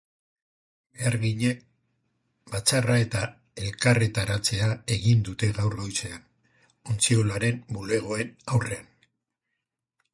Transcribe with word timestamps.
Beharginek 1.01 1.59
batzarra 2.53 2.95
eta 3.03 3.21
elkarretaratzea 3.65 4.69
egin 4.97 5.23
dute 5.29 5.51
gaur 5.59 5.77
goizean, 5.83 6.27
ontziolaren 6.95 7.63
bulegoen 7.77 8.37
aurrean. 8.57 8.91